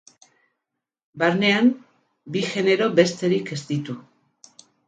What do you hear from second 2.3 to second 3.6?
bi genero besterik